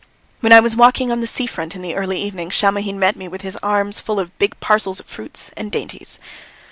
When 0.39 0.51
I 0.51 0.59
was 0.61 0.75
walking 0.75 1.11
on 1.11 1.19
the 1.19 1.27
sea 1.27 1.45
front 1.45 1.75
in 1.75 1.83
the 1.83 1.93
early 1.93 2.19
evening 2.19 2.49
Shamohin 2.49 2.97
met 2.97 3.15
me 3.15 3.27
with 3.27 3.41
his 3.41 3.55
arms 3.61 3.99
full 3.99 4.19
of 4.19 4.35
big 4.39 4.59
parcels 4.59 4.99
of 4.99 5.05
fruits 5.05 5.51
and 5.55 5.71
dainties. 5.71 6.17